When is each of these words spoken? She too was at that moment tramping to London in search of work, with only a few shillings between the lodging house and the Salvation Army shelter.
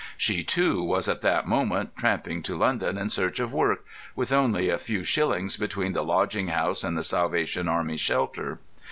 She 0.17 0.43
too 0.43 0.81
was 0.81 1.07
at 1.07 1.21
that 1.21 1.47
moment 1.47 1.95
tramping 1.95 2.41
to 2.41 2.55
London 2.57 2.97
in 2.97 3.11
search 3.11 3.39
of 3.39 3.53
work, 3.53 3.85
with 4.15 4.33
only 4.33 4.67
a 4.67 4.79
few 4.79 5.03
shillings 5.03 5.57
between 5.57 5.93
the 5.93 6.03
lodging 6.03 6.47
house 6.47 6.83
and 6.83 6.97
the 6.97 7.03
Salvation 7.03 7.67
Army 7.69 7.97
shelter. 7.97 8.57